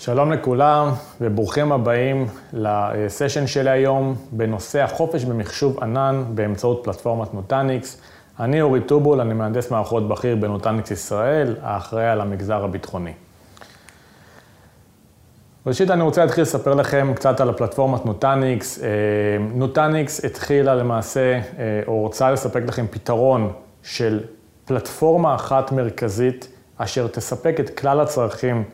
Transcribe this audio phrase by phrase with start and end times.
[0.00, 8.00] שלום לכולם וברוכים הבאים לסשן שלי היום בנושא החופש במחשוב ענן באמצעות פלטפורמת Nutanix.
[8.40, 13.12] אני אורי טובול, אני מהנדס מערכות בכיר ב Nutanix ישראל, האחראי על המגזר הביטחוני.
[15.66, 18.82] ראשית, אני רוצה להתחיל לספר לכם קצת על הפלטפורמת Nutanix.
[18.82, 18.88] אה,
[19.54, 21.40] Nutanix התחילה למעשה, אה,
[21.86, 23.52] או רוצה לספק לכם פתרון
[23.82, 24.20] של
[24.64, 28.64] פלטפורמה אחת מרכזית, אשר תספק את כלל הצרכים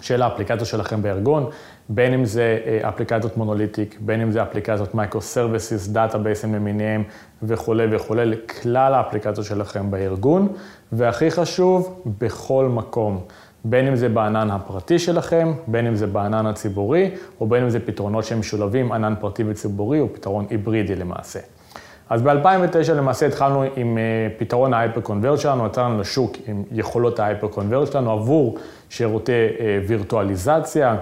[0.00, 1.50] של האפליקציה שלכם בארגון,
[1.88, 7.02] בין אם זה אה, אפליקציות monolithic, בין אם זה אפליקציות microservices, database ים למיניהם
[7.42, 10.48] וכולי וכולי, לכלל האפליקציות שלכם בארגון,
[10.92, 13.20] והכי חשוב, בכל מקום.
[13.64, 17.80] בין אם זה בענן הפרטי שלכם, בין אם זה בענן הציבורי, או בין אם זה
[17.80, 21.38] פתרונות שהם משולבים, ענן פרטי וציבורי, או פתרון היברידי למעשה.
[22.10, 24.02] אז ב-2009 למעשה התחלנו עם אה,
[24.38, 28.58] פתרון ה hyper converged שלנו, יצאנו לשוק עם יכולות ה hyper converged שלנו עבור
[28.90, 30.96] שירותי אה, וירטואליזציה,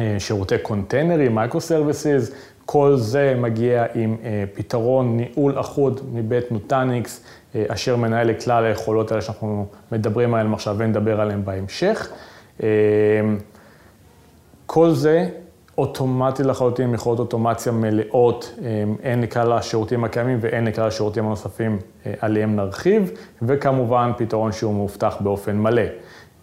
[0.00, 2.32] אה, שירותי קונטיינרים, microservices,
[2.66, 4.16] כל זה מגיע עם
[4.54, 7.24] פתרון ניהול אחוד מבית Nutanix,
[7.68, 12.08] אשר מנהל את כלל היכולות האלה שאנחנו מדברים עליהן עכשיו ונדבר עליהן בהמשך.
[14.66, 15.28] כל זה
[15.78, 18.54] אוטומטי לחלוטין, יכולות אוטומציה מלאות,
[19.02, 23.10] הן לכלל השירותים הקיימים והן לכלל השירותים הנוספים אה, עליהם נרחיב,
[23.42, 25.82] וכמובן פתרון שהוא מאובטח באופן מלא.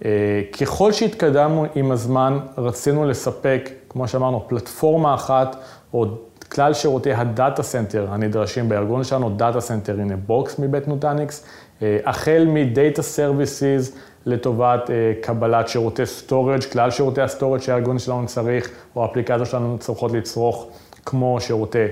[0.06, 5.56] אה, ככל שהתקדמנו עם הזמן, רצינו לספק, כמו שאמרנו, פלטפורמה אחת,
[5.94, 6.06] או
[6.52, 11.46] כלל שירותי ה data center הנדרשים בארגון שלנו, data center in a box מבית Nutanix,
[11.82, 18.00] אה, החל מ data services, לטובת אה, קבלת שירותי storage, כלל שירותי ה storage שהארגון
[18.00, 20.68] שלנו צריך, או האפליקציות שלנו צריכות לצרוך,
[21.06, 21.86] כמו שירותי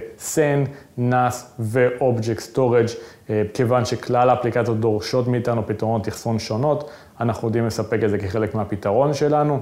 [0.99, 2.91] NAS ו-Object Storage,
[3.29, 6.89] אה, כיוון שכלל האפליקציות דורשות מאיתנו פתרונות אחסון שונות,
[7.19, 9.59] אנחנו יודעים לספק את זה כחלק מהפתרון שלנו.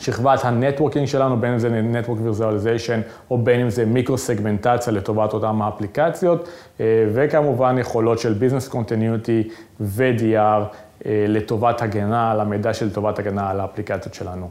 [0.00, 5.60] שכבת הנטוורקינג שלנו, בין אם זה Network Visualization או בין אם זה מיקרו-סגמנטציה לטובת אותן
[5.60, 6.48] האפליקציות,
[6.80, 13.50] אה, וכמובן יכולות של Business Continuity ו-DR אה, לטובת הגנה על המידע של טובת הגנה
[13.50, 14.48] על האפליקציות שלנו.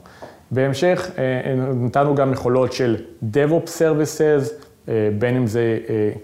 [0.51, 4.63] בהמשך אה, נתנו גם יכולות של DevOps Services,
[5.19, 5.77] בין אם זה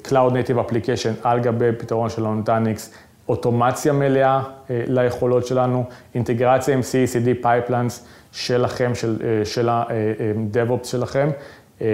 [0.03, 2.93] Cloud Native Application על גבי פתרון של אונטניקס,
[3.29, 5.83] אוטומציה מלאה ליכולות שלנו,
[6.15, 8.03] אינטגרציה עם CECD Pipelines.
[8.31, 11.29] שלכם, של, אה, של ה-DevOps אה, שלכם,
[11.81, 11.87] אה,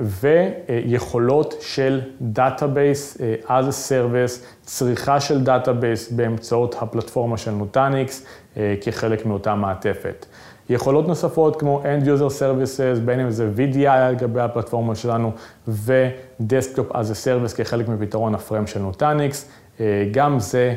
[0.00, 2.00] ויכולות של
[2.36, 8.26] Database as a Service, צריכה של Database באמצעות הפלטפורמה של נוטניקס
[8.80, 10.26] כחלק מאותה מעטפת.
[10.70, 15.32] יכולות נוספות כמו End User Services, בין אם זה VDI על גבי הפלטפורמה שלנו,
[15.68, 19.50] ו-Desktop as a Service כחלק מפתרון ה Frame של Nutanix.
[20.12, 20.74] גם זה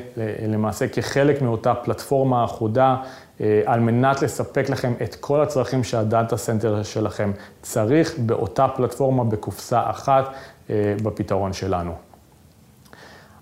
[0.48, 2.96] למעשה כחלק מאותה פלטפורמה אחודה
[3.42, 7.32] אה, על מנת לספק לכם את כל הצרכים שה data center שלכם
[7.62, 10.34] צריך באותה פלטפורמה בקופסה אחת
[10.70, 11.92] אה, בפתרון שלנו.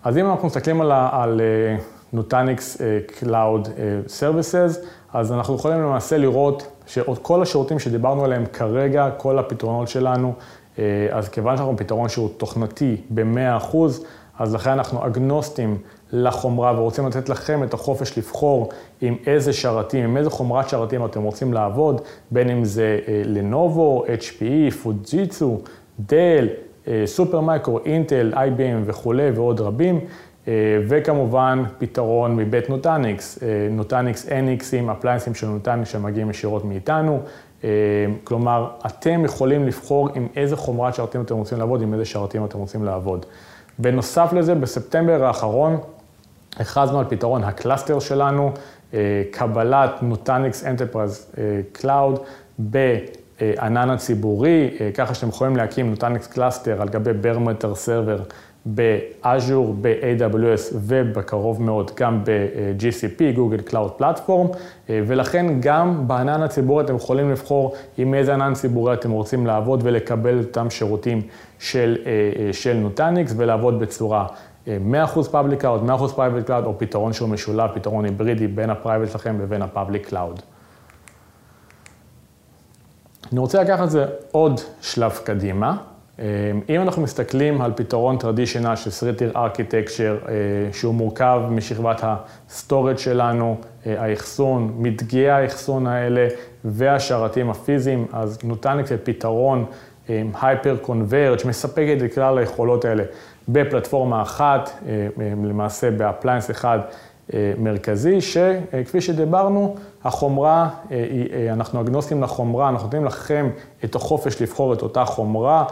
[0.03, 1.41] אז אם אנחנו מסתכלים על, על
[2.13, 3.00] נוטניקס אה,
[4.19, 4.78] Services,
[5.13, 10.33] אז אנחנו יכולים למעשה לראות שכל השירותים שדיברנו עליהם כרגע, כל הפתרונות שלנו,
[11.12, 13.75] אז כיוון שאנחנו פתרון שהוא תוכנתי ב-100%,
[14.41, 15.78] אז לכן אנחנו אגנוסטים
[16.12, 18.69] לחומרה ורוצים לתת לכם את החופש לבחור
[19.02, 24.74] עם איזה שרתים, עם איזה חומרת שרתים אתם רוצים לעבוד, בין אם זה לנובו, HPE,
[24.84, 25.59] פוג'יצו,
[26.00, 26.47] Dell,
[27.06, 30.00] Supermicro, Intel, IBM וכולי ועוד רבים.
[30.47, 30.53] אה,
[30.88, 33.40] וכמובן פתרון מבית Nutanix,
[33.72, 37.19] Nutanix NX ים, appliance ים של Nutanix שמגיעים ישירות מאיתנו.
[37.63, 37.69] אה,
[38.24, 42.57] כלומר, אתם יכולים לבחור עם איזה חומרת שרתים אתם רוצים לעבוד, עם איזה שרתים אתם
[42.57, 43.25] רוצים לעבוד.
[43.81, 45.78] בנוסף לזה, בספטמבר האחרון
[46.58, 48.52] הכרזנו על פתרון ה cluster שלנו,
[48.94, 51.31] אה, קבלת Nutanix Enterprise
[51.72, 52.19] Cloud
[53.41, 58.19] בענן הציבורי, אה, ככה שאתם יכולים להקים Nutanix cluster על גבי bare metal server
[58.66, 64.57] ב Azure, ב-AWS ובקרוב מאוד גם ב-GCP, Google Cloud Platform,
[64.90, 69.80] אה, ולכן גם בענן הציבורי אתם יכולים לבחור עם איזה ענן ציבורי אתם רוצים לעבוד
[69.83, 71.21] ולקבל אותם שירותים
[71.60, 71.98] של,
[72.51, 74.27] של Nutanix ולעבוד בצורה
[74.68, 74.69] 100%
[75.31, 79.62] Public Cloud, 100% Private Cloud, או פתרון שהוא משולב, פתרון היברידי בין ה-Private שלכם לבין
[79.62, 80.42] ה-Public Cloud.
[83.31, 85.78] אני רוצה לקחת את זה עוד שלב קדימה.
[86.69, 90.18] אם אנחנו מסתכלים על פתרון traditional של three-tier architecture,
[90.72, 96.28] שהוא מורכב משכבת ה storage שלנו, האחסון, מדפי האחסון האלה
[96.66, 99.66] והשרתים הפיזיים, אז נותן פתרון
[100.42, 103.04] hyper converged מספקת את כלל היכולות האלה
[103.48, 106.80] בפלטפורמה אחת, אה, אה, למעשה ב appliance אחד
[107.57, 110.69] מרכזי, שכפי שדיברנו, החומרה,
[111.51, 113.50] אנחנו אגנוסטים לחומרה, אנחנו נותנים לכם
[113.83, 115.65] את החופש לבחור את אותה חומרה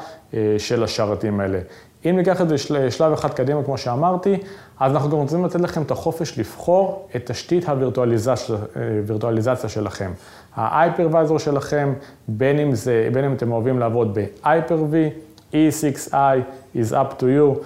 [0.57, 1.59] של השרתים האלה.
[2.05, 2.57] אם ניקח את זה
[2.89, 4.37] שלב אחד קדימה, כמו שאמרתי,
[4.79, 10.11] אז אנחנו גם רוצים לתת לכם את החופש לבחור את תשתית הווירטואליזציה שלכם.
[10.55, 11.93] ה-Hypervisor שלכם,
[12.27, 14.95] בין אם, זה, בין אם אתם אוהבים לעבוד ב-Hyper-V,
[15.53, 16.15] E6i
[16.75, 17.63] is up to you.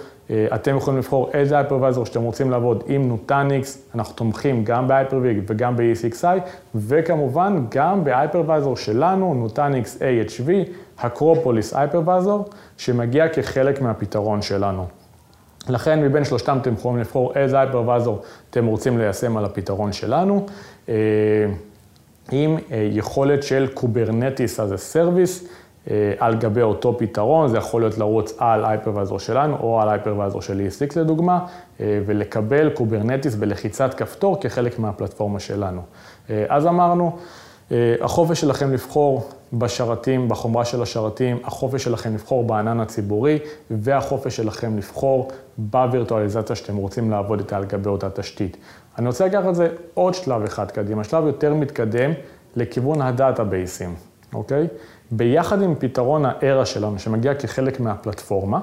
[0.54, 5.76] אתם יכולים לבחור איזה Hypervisor שאתם רוצים לעבוד עם נוטניקס, אנחנו תומכים גם ב-Hyper-V וגם
[5.76, 6.26] ב-E6i,
[6.74, 10.50] וכמובן גם ב-Hypervisor שלנו, נוטניקס AHV,
[10.98, 14.86] הקרופוליס Hypervisor, שמגיע כחלק מהפתרון שלנו.
[15.68, 20.46] לכן מבין שלושתם אתם יכולים לבחור איזה Hypervisor אתם רוצים ליישם על הפתרון שלנו.
[22.32, 25.46] עם יכולת של Kubernetes as a Service
[26.18, 30.68] על גבי אותו פתרון, זה יכול להיות לרוץ על Hypervisor שלנו או על Hypervisor של
[30.68, 31.46] ESX לדוגמה,
[31.80, 35.80] ולקבל Kubernetes בלחיצת כפתור כחלק מהפלטפורמה שלנו.
[36.48, 37.16] אז אמרנו,
[38.00, 43.38] החופש שלכם לבחור בשרתים, בחומרה של השרתים, החופש שלכם לבחור בענן הציבורי,
[43.70, 48.56] והחופש שלכם לבחור בווירטואליזציה שאתם רוצים לעבוד איתה על גבי אותה תשתית.
[48.98, 52.10] אני רוצה לקחת את זה עוד שלב אחד קדימה, שלב יותר מתקדם
[52.56, 53.94] לכיוון הדאטאבייסים,
[54.34, 54.66] אוקיי?
[55.10, 58.60] ביחד עם פתרון ה-ERA שלנו, שמגיע כחלק מהפלטפורמה,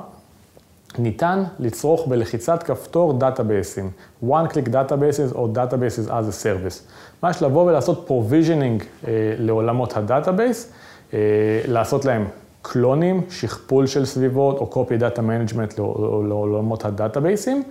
[1.00, 3.92] ניתן לצרוך בלחיצת כפתור דאטאבייסים,
[4.24, 6.92] one click databases או databases as a service.
[7.24, 10.72] ממש לבוא ולעשות provisioning אה, לעולמות ה database,
[11.14, 11.20] אה,
[11.68, 12.28] לעשות להם
[12.62, 15.82] קלונים, שכפול של סביבות או copy data management
[16.28, 17.64] לעולמות הדאטאבייסים,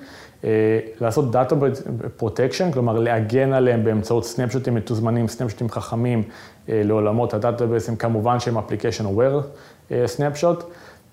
[1.01, 1.55] לעשות data
[2.21, 6.23] protection, כלומר להגן עליהם באמצעות סנפשוטים מתוזמנים, סנפשוטים חכמים
[6.69, 9.45] אה, לעולמות הדאטאבייסים, כמובן שהם application aware
[9.93, 10.63] אה, snapshot.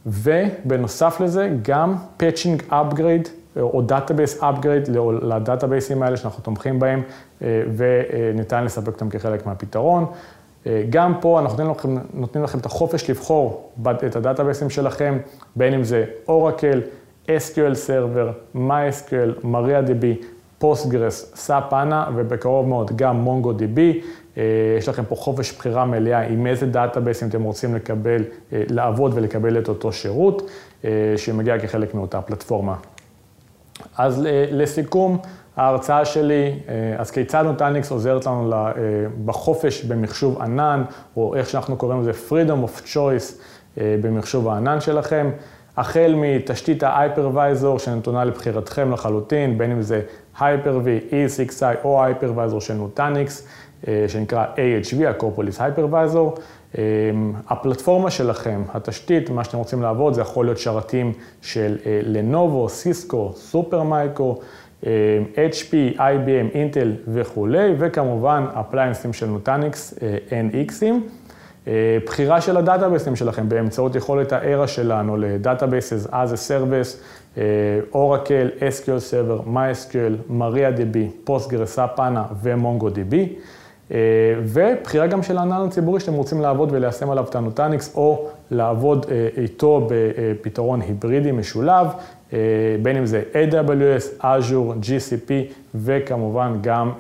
[0.06, 3.30] ובנוסף לזה, גם patching upgrade
[3.60, 4.92] או Database upgrade
[5.22, 7.02] לדאטאבייסים האלה שאנחנו תומכים בהם,
[7.42, 10.06] וניתן לספק אותם כחלק מהפתרון.
[10.90, 13.72] גם פה אנחנו נותנים לכם, נותנים לכם את החופש לבחור
[14.06, 15.18] את הדאטאבייסים שלכם,
[15.56, 16.80] בין אם זה Oracle,
[17.28, 20.26] SQL Server, MySQL, MariaDB,
[20.64, 23.80] Postgres, SAP ANA ובקרוב מאוד גם MongoDB.
[24.78, 29.70] יש לכם פה חופש בחירה מלאה עם איזה דאטאבייסים אתם רוצים לקבל, לעבוד ולקבל את
[29.70, 30.50] אותו שירות,
[31.18, 32.76] שמגיע כחלק מאותה פלטפורמה.
[33.98, 35.18] אז לסיכום
[35.58, 36.60] ההרצאה שלי,
[36.98, 38.54] אז כיצד Nutanix עוזרת לנו
[39.26, 40.84] בחופש במחשוב ענן,
[41.18, 43.34] או איך שאנחנו קוראים לזה freedom of choice
[43.78, 45.30] במחשוב הענן שלכם.
[45.78, 50.02] החל מתשתית ה-Hypervisor שנתונה לבחירתכם לחלוטין, בין אם זה
[50.38, 53.48] Hyper-V, ESXi או Hypervisor של Nutanix,
[54.08, 56.40] שנקרא AHV, ה-Acropolis Hypervisor.
[57.50, 64.40] הפלטפורמה שלכם, התשתית, מה שאתם רוצים לעבוד, זה יכול להיות שרתים של לנובו, סיסקו, Supermicro,
[64.84, 69.94] HP, IBM, אינטל וכולי, וכמובן אפליינסים של Nutanix,
[70.30, 70.94] NX ים.
[72.06, 76.98] בחירה של הדאטאבייסים שלכם באמצעות יכולת ה-ERA שלנו ל-Databases as a Service,
[77.94, 83.16] Oracle, SQL Server, MySQL, MariaDB, Postgres, SAP HANA ו-MongoDB.
[84.44, 89.06] ובחירה גם של הענן הציבורי שאתם רוצים לעבוד וליישם עליו את ה Nutanix, או לעבוד
[89.38, 91.88] איתו בפתרון היברידי משולב,
[92.82, 95.32] בין אם זה AWS, Azure, GCP,
[95.76, 96.92] וכמובן גם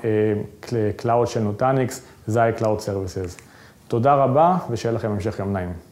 [1.01, 3.46] Cloud של Nutanix, Xi Cloud Services.
[3.87, 5.86] תודה רבה, ושיהיה לכם המשך יום נעים.